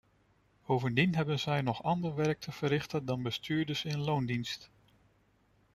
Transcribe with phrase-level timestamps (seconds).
[0.65, 4.71] Bovendien hebben zij nog ander werk te verrichten dan bestuurders in loondienst.